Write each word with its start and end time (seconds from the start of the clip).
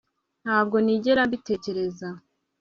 Ntabwo 0.43 0.75
nigera 0.85 1.21
mbitekereza 1.27 2.07